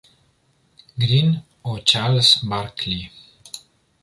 [0.97, 3.11] Green o Charles Barkley.